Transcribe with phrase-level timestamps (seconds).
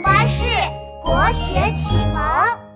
[0.00, 0.44] 巴士
[1.02, 2.66] 国学启蒙。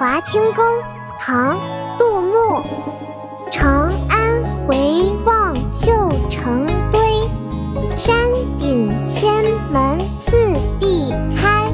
[0.00, 0.64] 华清宫
[1.18, 1.60] 唐
[1.98, 2.64] 杜牧
[3.52, 5.92] 长安回望绣
[6.30, 6.98] 成堆
[7.98, 8.16] 山
[8.58, 10.38] 顶千门次
[10.80, 11.70] 第开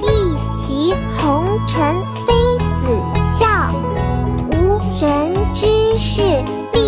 [0.00, 2.32] 一骑红尘妃
[2.76, 2.96] 子
[3.36, 3.74] 笑
[4.48, 5.66] 无人知
[5.98, 6.22] 是。
[6.72, 6.87] 荔